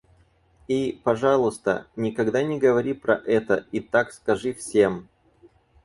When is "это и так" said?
3.23-4.11